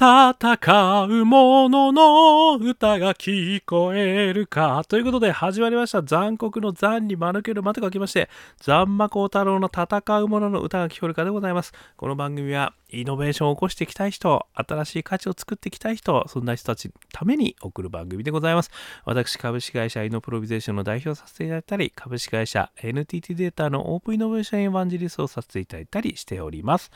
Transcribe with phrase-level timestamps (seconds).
[0.00, 4.84] 戦う者のの歌が聞こえるか。
[4.86, 6.04] ということで始まりました。
[6.04, 8.30] 残酷の残に間抜ける間と書きまして、
[8.60, 11.72] 残魔高太郎の戦う者の歌が聞こえるかでございます。
[11.96, 18.70] この番組はイノベーションを起こしていきたい人、新しい価値を作っていきたい人、そんな人たちのために送る番組でございます。
[19.04, 26.90] 私、株式会社イノプロビゼーションの代表させていただいたり、株式会社 NTT データのオープンイノベーションエヴァンジリストをさせていただいたりしております。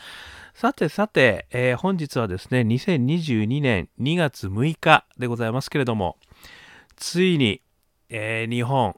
[0.55, 6.17] さてさて、えー、本日はですね、2022年2月6日でございますけれども、
[6.97, 7.61] ついに、
[8.09, 8.95] えー、日本、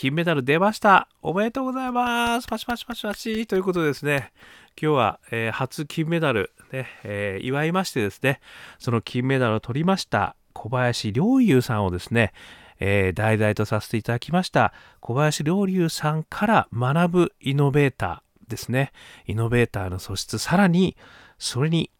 [0.00, 1.08] 金メダル出ました。
[1.20, 2.48] おめでとうございます。
[2.48, 3.46] パチパチパチパチ。
[3.46, 4.32] ということでですね、
[4.80, 8.40] 今日は、えー、初金メダル、ねえー、祝いましてですね、
[8.78, 12.32] その金メダルを取りました小林陵侑さんをですね、
[12.78, 18.92] えー、題材とさせていただきました小林陵侑さんから学ぶイノベーターですね。
[19.26, 20.96] イノベーターの素質、さらに
[21.38, 21.90] それに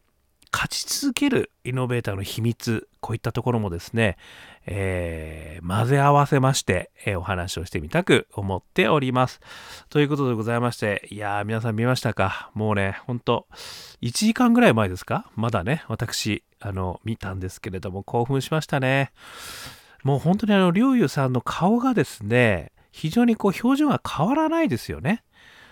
[0.53, 4.17] 勝ち続けるイノベーターの秘密、こういったところもですね、
[4.65, 9.39] えー、混ぜ合わせまして、えー、お話をしてみたく思っております。
[9.89, 12.51] ということでございまして、いやー、皆さん見ましたか？
[12.53, 13.47] もうね、ほんと、
[14.01, 15.31] 1時間ぐらい前ですか？
[15.35, 19.11] まだね、私、あの、見たんですけれども、興奮しましたね。
[20.03, 25.23] もう本当にあの、りょうゆさんの顔がですね、非常にこう、表情が変わらないですよね。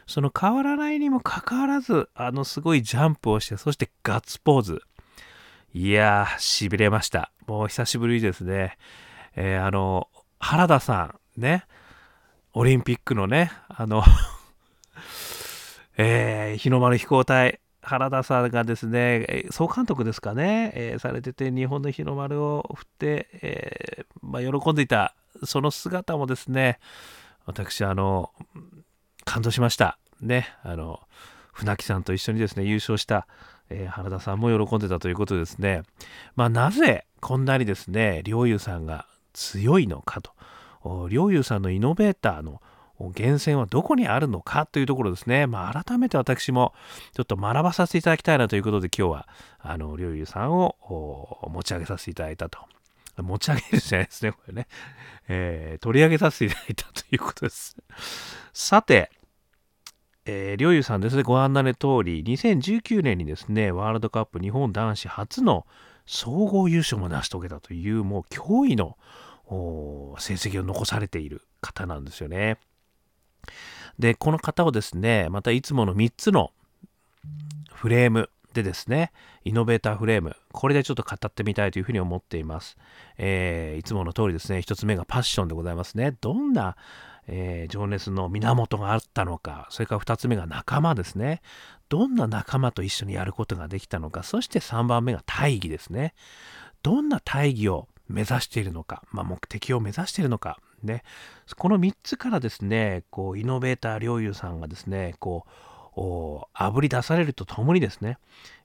[0.10, 4.82] その変わらないにもかかわらず、あのすごいジャンプをして、そしてガッツポーズ。
[5.72, 7.32] いやー、痺れました。
[7.46, 8.80] もう久しぶりですね。
[9.36, 10.08] えー、あの、
[10.40, 11.64] 原田さん、ね、
[12.54, 14.04] オリンピックのね、あの
[15.96, 25.14] えー、日の丸飛行隊、原田さんがですね、総監督ですかね、えー、されてて、日本の日の丸を振って、えー、まあ、喜んでいた、
[25.44, 26.80] その姿もですね、
[27.46, 28.32] 私、あの、
[29.30, 30.00] 感動しました。
[30.22, 31.02] ね、あの、
[31.54, 33.28] 船木さんと一緒にですね、優勝した、
[33.70, 35.84] えー、原田さんも喜んでたということでですね、
[36.36, 40.32] まあ、なぜこんなにですね、陵侑さんが強いのかと、
[41.10, 42.60] 陵侑さんのイノベーターの
[43.00, 45.46] 源泉はどこにあるのかというところですね。
[45.46, 46.74] まあ、改めて私も
[47.14, 49.28] ちょっと学ばさせていただきたいなということで今日は、
[49.60, 52.60] あの、りょうゆうさんを持ち上げさせていただいたと。
[53.22, 54.68] 持ち上げるじゃないですね、これね。
[55.28, 57.78] えー、取り上げさせていただいたということです。
[58.54, 59.12] さて、
[60.26, 65.66] えー、りょうゆさんですね、ご案内の通り、2019年にですね、ワールドカップ日本男子初の
[66.06, 68.98] 総合優勝も成し遂げたという、もう驚異の
[70.18, 72.58] 成績を残されている方なんですよね。
[73.98, 76.52] で、この方をですね、またいつもの3つの
[77.74, 79.12] フレームでですね、
[79.44, 82.78] イノベーターフレーム、これでちょっと語ってみたいというふうに思っています。
[83.18, 86.16] えー、いつもの通りですね、1つ目がパッションでございますね。
[86.22, 86.76] どんな
[87.32, 91.42] えー、情熱の源があったのか、それから2つ目が仲間ですね。
[91.88, 96.14] どんな仲間と一緒にやることができたのか、そして3番目が大義ですね。
[96.84, 101.04] どんな大義を目指しているのか、まあ、目的を目指しているのか、ね。
[101.58, 105.69] この3つからですね、こう、イノベーター陵侑さんがですね、こう、
[106.54, 108.18] あぶり出されるとともにですね、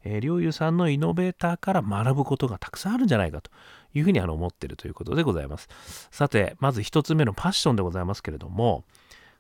[0.05, 3.51] えー、陵侑さんのイノベーターから学ぶことがたくさんあるんじゃないかと
[3.95, 5.69] いうふうにあの思ってるということでございます。
[6.11, 8.85] さて、まず1つ目のパッションでございますけれども、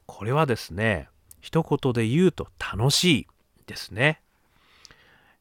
[0.06, 1.08] これはですね、
[1.40, 3.26] 一言で言うと楽しい
[3.66, 4.20] ですね。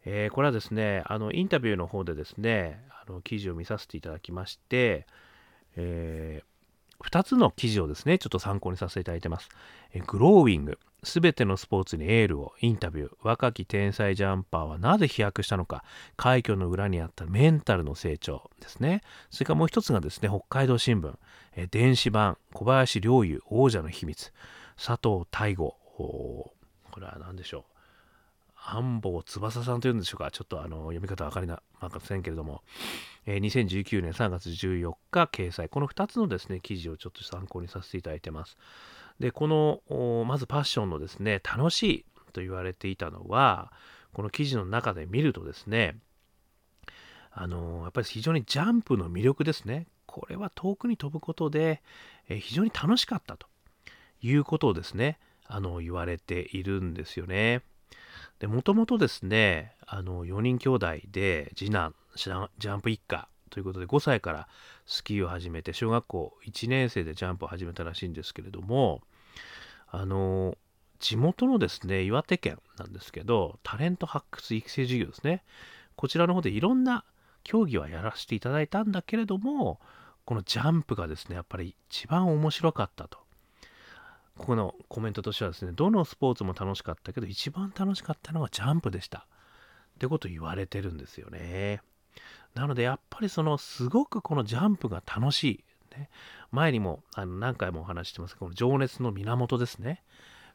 [0.05, 5.07] えー、これはですね、あのインタビューの方でですね、あの記事を見させていただきまして、
[5.77, 9.49] えー、2つの記事をですね、ちょっと参考にさせていただいてます。
[9.93, 12.53] えグローウィング、すべてのスポーツにエールを。
[12.61, 13.11] インタビュー。
[13.21, 15.83] 若き天才ジャンパーはなぜ飛躍したのか。
[16.15, 19.01] 快挙の裏にあったメンタルの成長ですね。
[19.29, 21.13] それからもう一つがですね北海道新聞。
[21.55, 22.37] え電子版。
[22.53, 24.31] 小林陵侑王者の秘密。
[24.77, 27.73] 佐藤大吾これは何でしょう。
[28.65, 30.31] 安保翼さんというんでしょうか。
[30.31, 31.61] ちょっとあの読み方分かりま
[32.01, 32.61] せんけれども、
[33.25, 35.67] えー、2019年3月14日掲載。
[35.67, 38.57] この2つのですね記事をちょっと参考にさせていただいてます。
[39.19, 43.71] でこのまずパッションのですね楽しいと言われていたのは
[44.13, 45.97] この記事の中で見るとですね
[47.31, 51.81] あのやっぱり非常にジャンプの魅力ですねこれは遠くに飛ぶことで、
[52.29, 53.47] え非常に楽しかったと
[54.21, 55.17] いうことをですね
[55.47, 57.63] あの言われているんですよね。
[58.37, 64.47] でもともとですねあの4人兄弟で次男ジャンプ一家ということで5歳から
[64.87, 69.01] スキーを始めて小学校1年生でジャンプを始めたらしいんですけれども
[69.91, 70.57] あの
[70.99, 75.43] 地元のですね岩手県なんですけどタレント発掘育成事業ですね。
[75.95, 77.05] こちらの方でいろんな
[77.43, 79.79] 競技はやらせていただいたんだけれども
[80.25, 83.19] このジャンプがですねやっぱり一番面白かったと。
[84.35, 89.27] ここのコメントとしてはですねどのスポーツも楽しかったけど一番楽しかったのはジャンプでした。
[89.93, 91.81] ってこと言われてるんですよね。
[92.55, 95.63] なのでやっぱりそのすごくこのジャンプが楽しい。
[95.97, 96.09] ね、
[96.51, 100.01] 前にもあの何回もお話してますこの情熱の源ですね。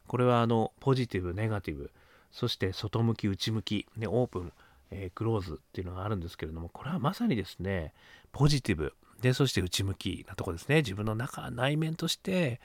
[0.09, 1.93] これはあのポジティブ、ネガティブ、
[2.33, 4.53] そして外向き、内向き、ね、オープン、
[4.91, 7.93] えー、クローズっていうのがあるんですけれども、これはまさにですね、
[8.33, 10.77] ポジティブ、で、そして内向きなとこですね。
[10.77, 12.61] 自分の中、内面として、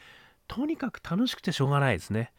[0.48, 2.32] とにかく楽しくてしょうがないですね。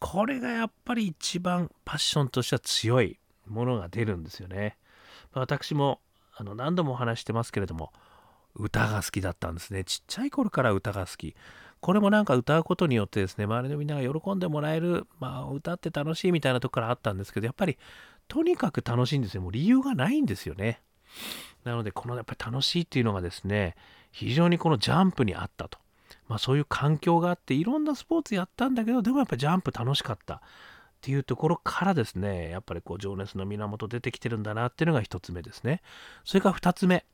[0.00, 4.76] これがやっぱり一番パッションとしては強いものが出るんですよね。
[5.32, 6.00] 私も
[6.36, 7.92] あの何度もお話してますけれども、
[8.54, 9.84] 歌が好きだったんですね。
[9.84, 11.34] ちっちゃい頃から歌が好き。
[11.80, 17.78] これもなんか歌うことによってですね、周りのみんなが喜んでもらえる、まあ歌って楽しいみたいなとこからあったんですけど、やっぱり
[18.28, 19.42] とにかく楽しいんですよ。
[19.42, 20.82] もう理由がないんですよね。
[21.64, 23.74] なので、このやっぱり楽しいっていうのがですね、
[24.12, 25.78] 非常にこのジャンプにあったと。
[26.28, 30.42] まあそういう環境があって、いろんなスポーツやったんだけど、でもやっぱジャンプ楽しかった。
[30.96, 35.82] っていうところからですね、やっぱりこう情熱の源出てきてるんだなっていうのが1つ目ですね。
[36.24, 37.04] それから2つ目。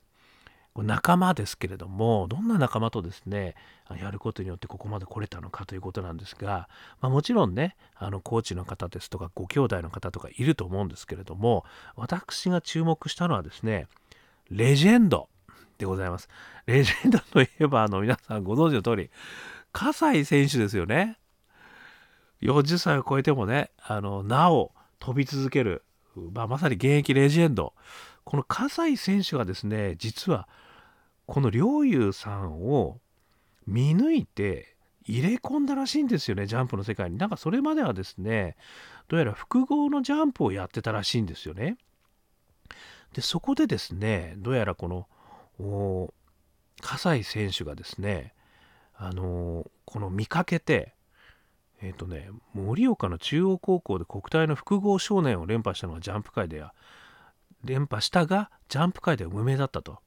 [0.75, 3.53] 仲間ですけれども、どんな仲間とですね、
[4.01, 6.67] やることによってここまで来れたのかということなんですが、
[6.99, 11.63] まあ、もちろんね、あのコーチの方ですとか、ご兄弟の方とかいると思うんですけれども、
[11.95, 13.85] 私が注目したのはですね、
[14.49, 15.29] レジェンド
[15.77, 16.27] でございます。
[16.65, 19.11] レジェンドといえば、あの皆さんご存知の通り、
[19.73, 21.19] 葛西選手ですよね。
[22.43, 25.83] 40歳を超えてもね、あの、なお飛び続ける、
[26.33, 27.73] まあ、まさに現役レジェンド。
[28.23, 30.47] この葛西選手がですね、実は、
[31.25, 32.99] この陵侑さんを
[33.65, 34.75] 見抜いて
[35.05, 37.17] 入れ込んだらしいんですよね、ジャンプの世界に。
[37.17, 38.55] なんかそれまではですね、
[39.07, 41.77] どうやら複合のジャンプをやってたらしいんですよね。
[43.13, 46.13] で、そこでですね、どうやらこの、
[46.81, 48.33] 葛西選手がですね、
[48.95, 50.93] あのこの見かけて、
[51.83, 56.73] えっ、ー、とね、盛岡の中央高校で国体の複合少年を連覇したのがジャンプ界では、
[57.65, 59.99] 連覇したが、ジャンプ界では無名だったと。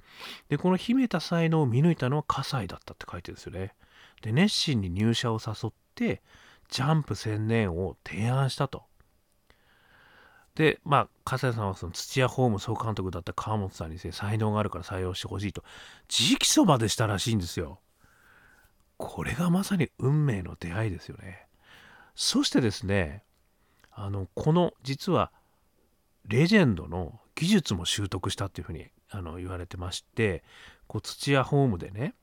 [0.49, 3.75] で、この秘めた才能を見抜いたのは葛西だったって書いてるんですよね。
[4.23, 6.23] で、熱心に入社を誘って、
[6.71, 8.85] ジャンプ専念を提案したと。
[10.55, 15.63] で、まあ、笠西さんはその土屋ホーム総監督だった川本さんにですね、才能があるから採用してほしいと、
[16.09, 17.81] 直訴までしたらしいんですよ。
[18.97, 21.46] これがまさに運命の出会いですよね。
[22.17, 23.23] そしてですね、
[23.93, 25.31] あの、この実は
[26.27, 30.43] レジェンドの技術も習得したっていうふうにあの言われてまして、
[30.89, 32.15] こう土屋ホームでね、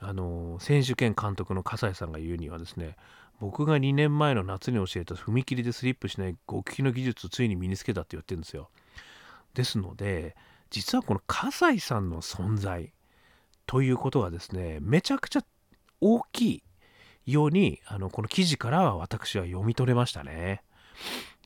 [0.00, 2.96] あの選手兼監督の笠井さんが言うにはですね、
[3.40, 8.70] 僕が2年前の夏に教えた踏切でスリップしない極秘の技術をついに身につけたって言ってるんですよ。
[9.54, 10.36] ですので、
[10.70, 12.92] 実はこの笠井さんの存在
[13.66, 15.44] ということがですね、めちゃくちゃ
[16.00, 16.62] 大きい
[17.26, 20.62] ように、あの、この記事からは私は読み取れましたね。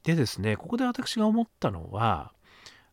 [0.05, 2.33] でですね、ここで私が思ったのは、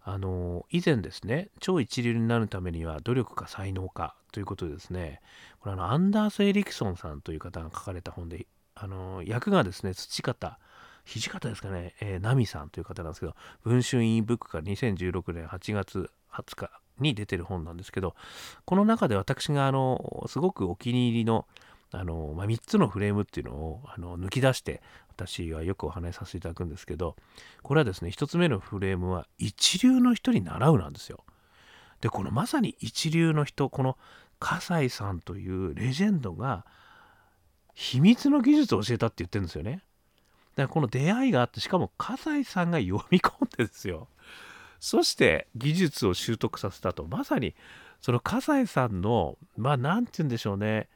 [0.06, 5.21] あの、以前ですね、超一流になるためには努力か才能かということでですね、
[5.59, 8.45] これあの、アンダース・エリクソンさんという方が書かれた本で、
[8.75, 10.59] あの、役がですね、土方、
[11.06, 18.15] 土方ですかね、えー、ナミさんという方なんですけど、文春インブックから2016年8月20日に出てる本なんですけど、
[18.65, 21.45] この中で私があの、すごくお気に入りの
[21.94, 27.16] あの、まあ、3つのフレームっていうのをあの抜き出して私はよくお話しさせていただくんですけど
[27.62, 31.24] これはですね1つ目のフレームは一流の人に習うなんですよ。
[32.01, 33.97] でこのまさに一流の人この
[34.40, 36.66] 葛西さんというレジェンドが
[37.73, 39.83] 秘密の技術を教えたって言ってるんですよね。
[40.56, 44.07] だからこの出会いがあってしかも葛西さんが読み込んでですよ。
[44.80, 47.56] そして技術を習得させたとまさに
[48.02, 50.90] その葛西さんのまあ何て言うんでしょうね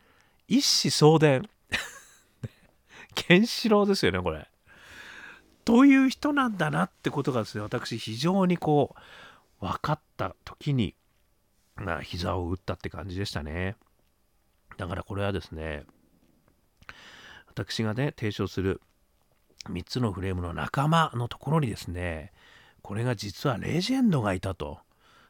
[0.47, 1.49] 一子相伝。
[3.15, 4.49] ケンシロウですよね、これ。
[5.65, 8.95] という人なんだなってことがですね、私非常にこ
[9.61, 10.95] う、分かった時に、
[11.75, 13.75] まあ、膝を打ったって感じでしたね。
[14.77, 15.83] だからこれはですね、
[17.47, 18.81] 私がね、提唱する
[19.65, 22.31] 3つのフレームの仲間のところにですね、
[22.81, 24.79] これが実はレジェンドがいたと。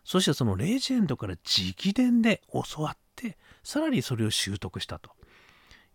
[0.04, 5.12] そしてそのレジェンドから直伝で教わってさらにそれを習得したと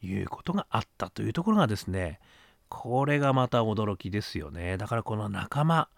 [0.03, 2.21] いうことがあったというところがですね
[2.69, 5.89] これがまた驚きですよねだからこの仲間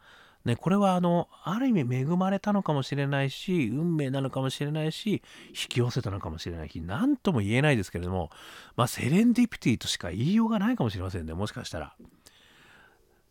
[0.44, 8.28] ね、これはあのある意味恵まれたのかもしれないし運命なのかもしれないし引き寄せたのかもしれないし何とも言えないですけれども
[8.76, 11.96] まあセレンディピティとしか言いようがないかもしれませんねもしかしたら。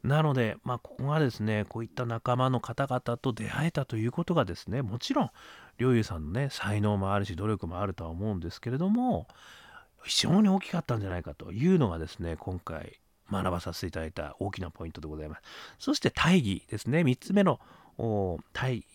[0.03, 5.29] なので、まあ、ここがですね、こういった仲間の方々と出会えたということがですね、もちろん、
[5.77, 9.27] 陵侑さんのね、才能もあるし、努力もあるとは思うんですけれども、
[10.03, 12.99] 非常に大きかったんじゃないかというのがですね、今回
[13.31, 15.41] 学ばさせていただいた大きなポイントでございます。
[15.79, 17.59] そして大義ですね、3つ目の
[18.53, 18.85] 大義。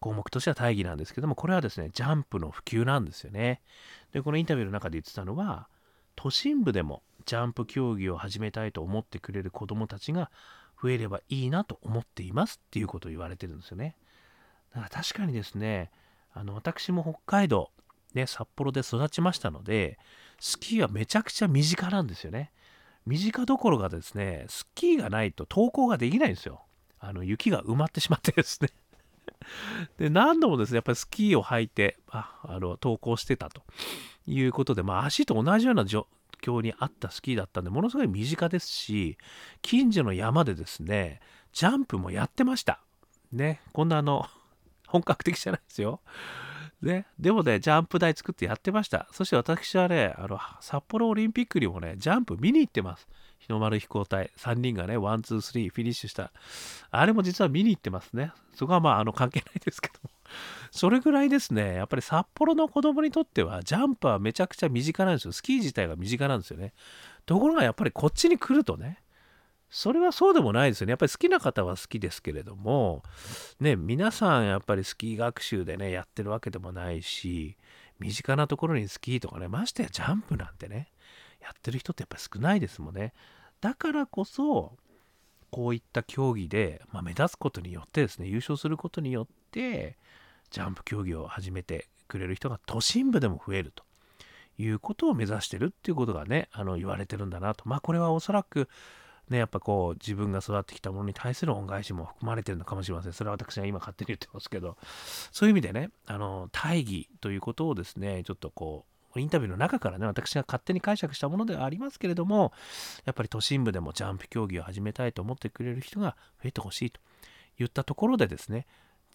[0.00, 3.60] 項目としては大義なんですけどもこれはですねジャンプの普及なんですよね
[4.12, 5.68] でこのインタビューの中で言ってたのは
[6.16, 10.30] 都心部でもジャンプ競技を始めたいと思ってくれる子どもたちが
[10.80, 13.96] 増えればいいなと思っていますっていうことを言われてるんですよね
[14.74, 15.90] だか確かにですね
[16.32, 17.70] あの私も北海道
[18.14, 19.98] ね札幌で育ちましたので
[20.40, 22.52] スキーはめちゃくちゃ身近なんですよね。
[23.06, 26.62] 身近どころかですねスキーがないと登校ができないんですよ。
[27.00, 28.68] あの雪が埋まってしまってですね。
[29.98, 33.62] で何度もですねやっぱりスキーを履いてああの登校してたと。
[34.28, 36.06] いうことで、まあ、足と同じような状
[36.42, 39.16] 況にあったスキーだったんでものすごい身近ですし
[39.62, 41.20] 近所の山でですね
[41.52, 42.80] ジャンプもやってました。
[43.32, 44.26] ねこんなあの
[44.88, 46.00] 本格的じゃないですよ
[46.82, 49.08] ね、でもね、ジャンプ台作ってやってました。
[49.10, 53.08] そして私はね、あの札幌オリンピックにもね、ジャンプ見に行ってます。
[53.40, 56.30] 日の丸飛行隊、3人がね、ワン、ツー、スリーフィニッシュした。
[56.90, 58.32] あれも実は見に行ってますね。
[58.54, 60.10] そこはまあ、あの関係ないですけども。
[60.70, 65.32] それぐらいですね、やっぱり札幌の子供にとっては、ジャンプはめちゃくちゃ身近なんですよ。
[65.32, 66.74] スキー自体が身近なんですよね。
[67.26, 69.00] ところがやっぱりこっちに来るとね、
[69.70, 70.92] それはそうでもないですよね。
[70.92, 73.02] やっぱり好きな方は好きですけれども、
[73.60, 77.56] ね、皆さんやっぱりスキー学習でね、やってるわけでもないし、
[77.98, 80.88] 身近なところにスキーとかね、ましてやジャンプなんてね、
[81.40, 83.12] やってる人ってやっぱり少ないですもんね。
[83.60, 84.76] だからこそ、
[85.50, 89.96] こういった競技で、まあ、目立つことによってですね、優勝することによって、
[90.50, 93.84] ジャンプ競技を始めてくれる人が都心部でも増えると
[94.58, 97.68] いうことを目指してるっていうことがね、あの言われてるんだなと。
[97.68, 98.68] まあこれはおそらく、
[99.30, 103.12] ね、やっぱこう自分が育ってきたものに対する恩返しも含まれてるのかもしれません。
[103.12, 104.76] それは私は今勝手に言ってますけど、
[105.32, 112.52] そういう意味でね、あの、大義ということをですね、ちょっとこう、インタビューの中からね、私が勝手に解釈したものではありますけれども、
[113.04, 117.00] やっぱり都心部でもジャンプ競技を始めたいと思ってくれる人が増えてほしいと
[117.58, 118.66] 言ったところでですね、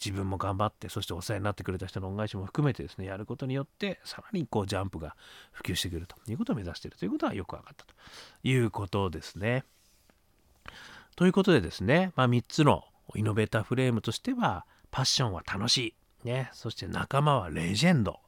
[0.03, 5.15] 自分も頑張ってそしてお世話になってくれた人の恩返しも含めてですねやることによってさらにこうジャンプが
[5.51, 7.93] 普及してくるということを目指しているということがよく分かったと
[8.43, 9.63] いうことですね。
[11.15, 15.95] ということでですね、まあ、3つのイノベーターフレームとしては、パッションは楽しい。
[16.23, 18.19] ね、そして仲間はレジェンド。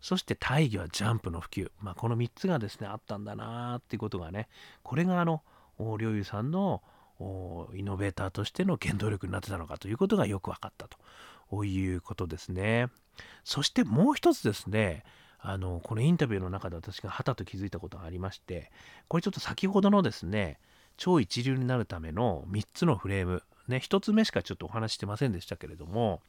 [0.00, 1.70] そして大義はジャンプの普及。
[1.80, 4.48] まあ、この3つがですね、あったんだなーっていうことがね、
[4.82, 5.42] これがあの、
[5.78, 6.82] 両友さんの
[7.74, 10.88] イノベーターとしての原動力になってたのかということがよく分かった
[11.50, 12.88] ということですね。
[13.44, 15.04] そしてもう一つですね、
[15.40, 18.70] あのこのインタビューの中で私がはたと気づいたことがありまして
[19.06, 20.58] これちょっと先ほどのですね
[20.98, 26.20] 超一流になるための3つのフレームね、1つ目しかちょっとお話してませんでしたけれども、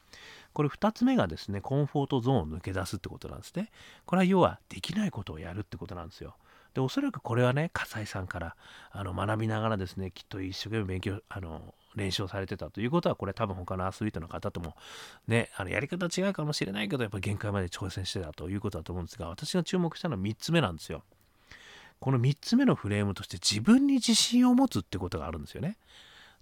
[0.53, 3.71] これ2つ目がですね、コンフォートゾーンを抜け出すってことなんですね。
[4.05, 6.35] これは要はできないことをやるってことなんですよ。
[6.73, 8.55] で、おそらくこれはね、笠井さんから
[8.91, 14.75] あの学びながらですね、きっと一生懸命勉強、あの、練習をされてたということは、これ多分他のアスリートの方とも
[15.27, 21.03] ね、あのやり方違うかもしれないけど、やっぱ限界まで挑戦してたということだと思うんですが、私が注目したのは3つ目なんですよ。
[21.99, 25.77] この3つ目のフレームとして自分に自信を持つってことがあるんですよね。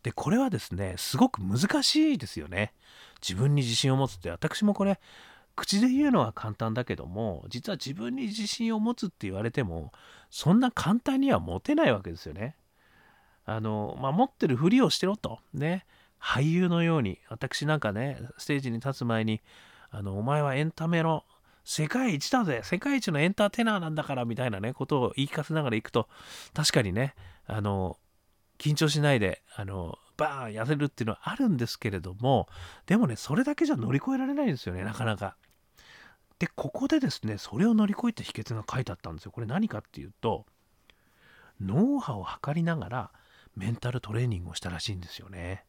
[0.03, 2.73] で、これはですね、すごく難しいですよね。
[3.21, 4.99] 自分に自信を持つって、私もこれ、
[5.55, 9.91] 口で言うのは簡単だけども、実は自分に自信を持つって言われても、
[10.29, 12.55] そんな簡単には持てないわけですよね。
[13.45, 15.39] あの、まあ、持ってるふりをしてろと。
[15.53, 15.85] ね。
[16.19, 19.41] 俳優のように、私なんかね、ステージに立つ前に、
[19.89, 21.23] あの、お前はエンタメの
[21.69, 26.07] 世界一だぜ世界一のエンターテイナーなんだからみたいなねことを言い聞かせながら行くと
[26.53, 27.13] 確かにね
[27.45, 27.97] あの
[28.57, 32.47] 緊張しないであのバーン痩せるっていうのはあるんですけれども
[32.85, 35.35] でもねそれだけじゃ乗り越えられないんですよねなかなか。
[36.39, 39.33] でここでですねそれを乗り越えた秘訣が書いてあったんですよ。
[39.33, 40.45] これ何かっていうと
[41.59, 43.11] 脳波を測りながら
[43.57, 45.65] メンタルトレーニングをしたらしいんですよね。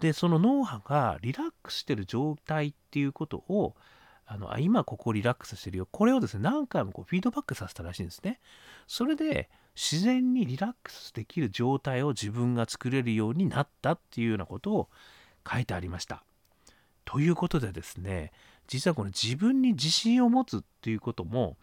[0.00, 3.76] でその脳波がリラックスしてる状態っていうことを
[4.32, 5.88] あのあ今ここリラックスしてるよ。
[5.90, 8.38] これをですね何回もこうフィードバックさせたらしいんですね。
[8.86, 14.88] それで自然にリラックスできる状態を自分が作れるようになったっていうようなことを
[15.50, 16.22] 書いてありました。
[17.04, 18.30] ということでですね
[18.68, 21.56] 実はこの自分に自信を持つっていうことも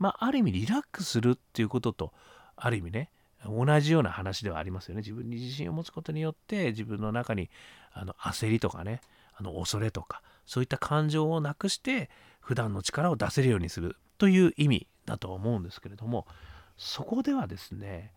[0.00, 2.12] まあある意味リラックスするっていうことと
[2.56, 3.10] ある意味ね
[3.46, 5.02] 同じような話ではありますよね。
[5.02, 7.48] 自分に自信を持つことによって自分の中に
[7.92, 9.02] あの焦りとかね
[9.36, 12.08] あの恐れとかそういった感情をなくして
[12.40, 16.26] 普段の力を出せるようにするという意味だと思うんですけれども
[16.78, 18.12] そこではですね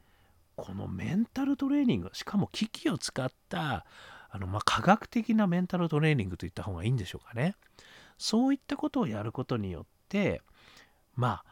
[0.55, 3.85] このメンタルトレーニングしかも機器を使った
[4.29, 7.55] あの、まあ、科学的なメンタルトレーニングといった方がいいんでしょうかね。
[8.17, 10.41] そういったことをやることによって
[11.15, 11.45] まあ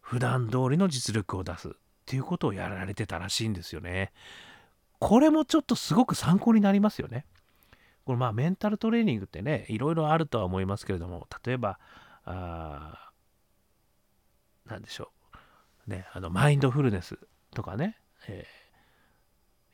[0.00, 1.72] 普段通りの実力を出すっ
[2.06, 4.12] ていうことをやられてたらしいんですよね。
[4.98, 7.26] これもちょっとすごく参考になりますよね。
[8.04, 11.78] これまあメンタルトレーニングってねいろいろあるとは思いますけれども例えば
[12.24, 13.10] あ
[14.66, 15.10] 何でしょ
[15.86, 17.18] うねあのマインドフルネス
[17.54, 18.46] とかね、え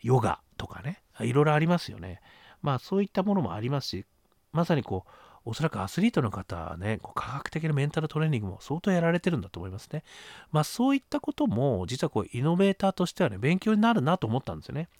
[0.02, 2.20] ー、ヨガとかねいろいろありますよね
[2.62, 4.04] まあそういったものもありますし
[4.52, 5.10] まさにこう
[5.48, 10.04] おそらくアスリートの方はね、こう科学的なメンタルトレーニングも相当やられてるんだと思いますね。
[10.52, 14.90] まあそういったことも、実はこう、イノベーターとしてはね、勉強になるなと思ったんですよね。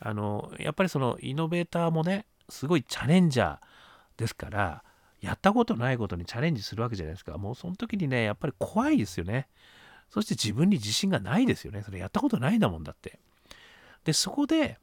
[0.00, 3.58] あの、やっぱりそのイノベーターもね、すごいチャレンジャー
[4.16, 4.82] ですから、
[5.20, 7.36] やったことないことにチャレンジするわけじゃないですか。
[7.38, 9.48] もうその時にね、やっぱり怖いですよね。
[10.10, 11.82] そして自分に自信がないですよね。
[11.82, 13.18] それやったことないんだもんだって。
[14.04, 14.78] で、そこで、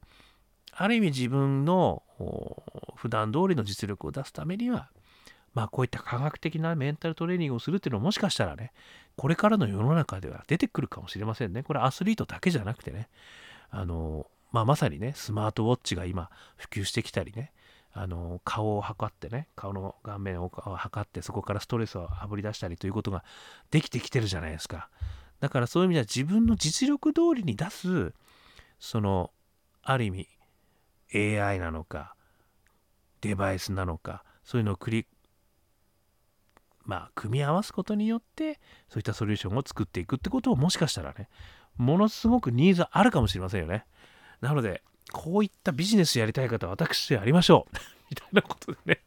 [0.77, 2.03] ある意味自分の
[2.95, 4.89] 普段通りの実力を出すためには、
[5.53, 8.73] まあこういった科学的なメンタルトレーニングをするっていうのはもしかしたらね、
[9.15, 11.63] これからの世の中では出てくるかもしれませんね。
[11.63, 13.07] これアスリートだけじゃなくてね、
[13.69, 17.51] あの、まあまさにね、スマートウォッチが今普及してきたりね、
[17.91, 23.25] あの顔を測ってね顔の顔面を測ってそこからストレスをあぶり出したりということが
[23.69, 24.89] できてきてるじゃないですか。
[25.41, 28.13] だからそういう意味では自分の実力通りに出す
[28.79, 29.31] その
[29.83, 30.11] ある意
[31.13, 32.15] 味 AI なのか
[33.19, 35.07] デバイスなのかそういうのを繰り
[36.85, 41.27] まあ組み合わすことによってそういったソリューションを作っていくってことをもしかしたらね
[41.77, 43.85] ものすごくニーズあるかもしれませんよね。
[44.45, 47.77] なのでこういったビジネスやりたい方は私やりましょう。
[48.09, 49.01] みたいなことでね。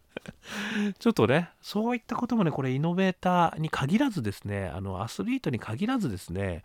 [0.99, 6.64] ちょっとね、そういったこともね、これイノベーターに限らずですね、あのアスリートに限らずですね、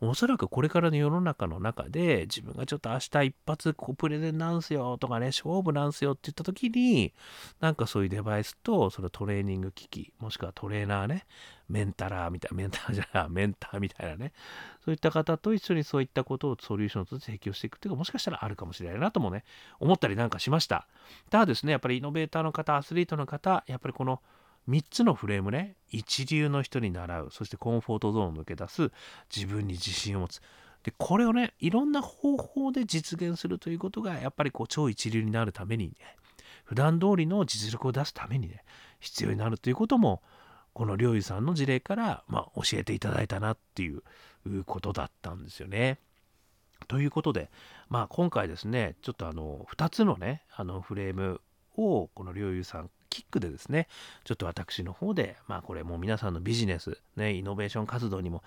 [0.00, 7.14] おそらくこれからの世の中の中で、自分がちょっと明日一発こうプレゼンなんすよとかね、勝負なんすよって言った時に、
[7.60, 11.26] なんかそういうデバイスと、そのトレーニング機器、もしくはトレーナーね、
[11.70, 14.32] メンタラーみたいな、メンターじゃない、 メンターみたいなね、
[14.84, 19.44] そういった方と一緒にそういったことをソリューションとして提供していくっていうか、もしかしたらあるかもしれないなともね、
[19.78, 20.88] 思ったりなんかしました。
[21.30, 24.20] ただですね、やっぱりイノベーターの方、アスリートの方、やっぱりこの
[24.68, 28.90] 3つのフレームね、一流の人に習う、そしてコンフォートゾーンを抜け出す、
[29.34, 30.40] 自分に自信を持つ。
[30.82, 35.94] で、これをね、いろんな方法で実現するということが、やっぱりこう超一流になるためにね、
[36.64, 38.64] 普段通りの実力を出すためにね、
[39.00, 40.22] 必要になるということも、
[40.72, 44.02] この陵侑さんの事例から、まあ、教えていただいたなっていう
[44.64, 45.98] ことだったんですよね。
[46.88, 47.50] ということで、
[47.88, 51.40] まあ、今回ですねちょっとあの2つのねあのフレーム
[51.76, 53.88] をこの陵侑さんキックでですね
[54.24, 58.42] ちょっと私の方でまあこれもう皆さんのビジネスねイノベーション活動にも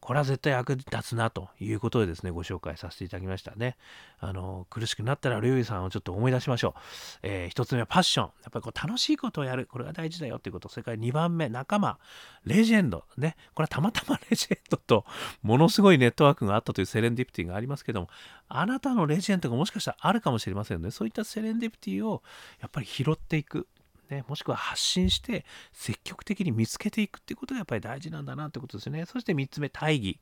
[0.00, 3.76] これは絶対役立つなということでですね、ご紹介させていただきましたね。
[4.20, 6.80] あの、苦しくなったら、りゅうさんをちょっと思い出しましょう。
[7.22, 8.26] えー、一つ目はパッション。
[8.26, 9.66] やっぱりこう楽しいことをやる。
[9.66, 10.68] これが大事だよっていうこと。
[10.68, 11.98] それから2番目、仲間。
[12.44, 13.04] レジェンド。
[13.16, 13.36] ね。
[13.54, 15.04] これはたまたまレジェンドと、
[15.42, 18.08] ものすごいネットワークがあったというセレンディピティがありますけども、
[18.48, 20.90] あなたのレジェンドがもしかしたらあるかもしれませんね。
[20.90, 22.22] そういったセレンディピティを
[22.60, 23.66] やっぱり拾っていく。
[24.10, 29.04] ね、もしくは発信して積極的に見つけていくっていうことがやっぱり大事なんだなってことですね。
[29.06, 30.18] そして3つ目、大義。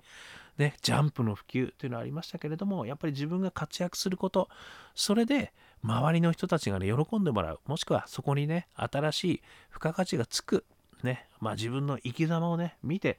[0.59, 4.49] ね、ジャンプの普及というのはありましたけれども、やっぱり自分が活躍すること、
[4.95, 7.61] それで周りの人たちがね、喜んでもらう。
[7.67, 10.65] もしくはそこにね、新しい付加価値がつく。
[11.03, 13.19] ね、まあ自分の生き様をね、見て、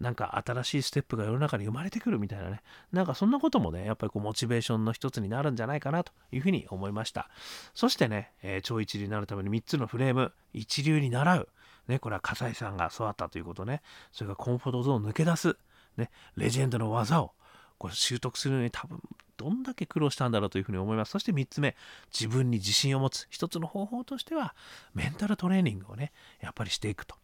[0.00, 2.60] なんか新しいステップが世の中に生まれてくるみたいなね、
[2.92, 7.30] なんかそんなこともね、やっぱりこうモチベーションの一つになるんじゃないかなというふうに思いました。
[7.74, 11.48] そしてね、えー、超一流になるために3つのフレーム、一流に習う。
[11.88, 13.80] ね、これは笠井さんが育ったということね、
[14.12, 15.56] それからコンフォートゾーンを抜け出す。
[15.96, 17.32] ね、レジェンドの技を
[17.78, 19.00] これ習得するのに多分
[19.36, 21.10] どんだけ苦労したんだろうというふうに思います。
[21.10, 21.76] そして3つ目、
[22.12, 23.26] 自分に自信を持つ。
[23.30, 24.54] 一つの方法としては、
[24.94, 27.16] メンタルトレーニングをね、やっぱりしていくと。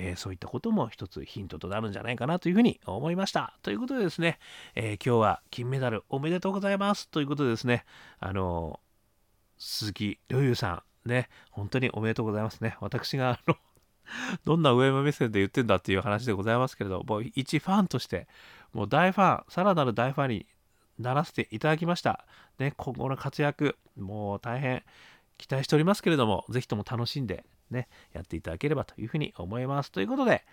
[0.00, 3.58] えー、そういったことも一つヒントとなるんじゃないかなというふうに思いました。
[3.62, 4.38] ということでですね、
[4.76, 7.84] えー、今日は金メダルおめでとうございますということでですね、
[8.20, 12.76] あのー、鈴木亮優さん、ね、本当におめでとうございますね。
[12.80, 13.56] 私が、あの、
[14.44, 18.28] どんな上山目線で言ってんだっていう話でございますけれど、もう一ファンとして、
[18.72, 20.46] もう大ファン、さらなる大ファンに
[21.00, 22.24] ならせていただきました。
[22.60, 24.84] ね、今後の活躍、もう大変
[25.38, 29.92] 期待しておりますけれども、ぜひとも楽しんでね、やっていただければというふうに思います。
[29.92, 30.44] ということで、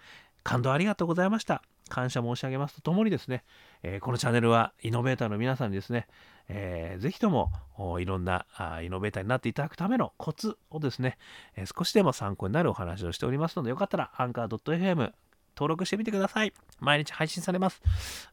[0.43, 1.61] 感動ありがとうございました。
[1.89, 3.43] 感謝申し上げますとともにですね、
[3.83, 6.07] えー、このチャンネルはイノベーターの皆さんにですね、
[6.47, 7.51] えー、ぜひとも
[7.99, 11.17] いろんなあイノベーターになっていただくためのコツをですね、
[11.55, 15.11] えー、少しでも参考になるお話をしておりますので、よかったらアンカー .fm
[15.55, 16.53] 登録してみてください。
[16.79, 17.81] 毎日配信されます。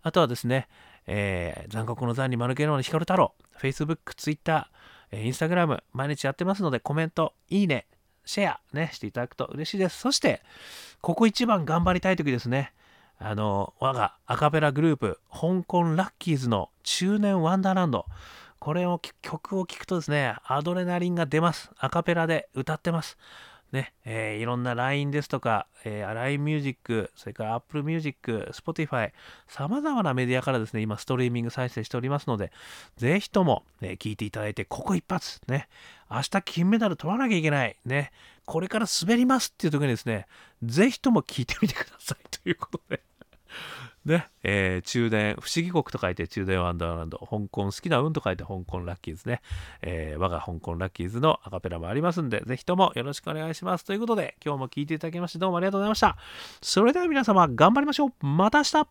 [0.03, 0.68] あとはですね、
[1.07, 4.71] えー、残酷の残に丸けの光太郎、Facebook、Twitter、
[5.12, 7.87] Instagram、毎日やってますので、コメント、いいね、
[8.25, 9.99] シェアね、していただくと嬉しいです。
[9.99, 10.43] そして、
[11.01, 12.73] ここ一番頑張りたい時ですね。
[13.19, 18.07] あの、我がアカペラグループ、香港ラッキーズの中年ワンダーランド。
[18.59, 21.71] これを曲を聴くとですね、アドレナリンが出ます。
[21.79, 23.19] アカペラで歌ってます。
[23.73, 29.13] ね、えー、いろんな LINE ですとか、えー、LINE Music、それから Apple Music、Spotify、
[29.49, 32.53] 様々なメディアからですね、今ストリーミング再生しておりますので、
[32.99, 35.69] ぜひとも、ね、聞いていただいて、ここ一発、ね、
[36.12, 38.12] 明日金メダル取らなきゃいけない、ね、
[38.44, 40.27] これから滑りますっていう時にですね、
[40.62, 43.03] ぜひとも聞いてみてくださいということで
[44.05, 49.40] ね、えー、中電、不思議国と書いて中電ワンダーランド、香港好きな運と書いて香港ラッキーズね、
[49.83, 53.85] えー、我が香港ラッキーズのアカペラもありますんで、ぜひともよろしくお願いします。
[53.85, 56.16] ということで、今日も聴いていただきましてどうもありがとうございました。
[56.61, 58.27] それでは皆様、頑張りましょう。
[58.27, 58.88] また明日